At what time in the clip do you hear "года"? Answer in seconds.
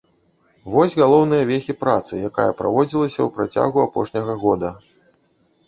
4.49-4.69